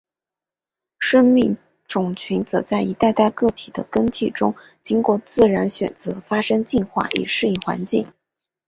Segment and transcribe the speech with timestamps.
[0.97, 1.55] 生命
[1.87, 8.07] 种群则在一代代个体的更替中经过自然选择发生进化以适应环境。